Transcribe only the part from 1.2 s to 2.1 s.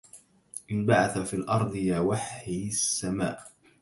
الأرض يا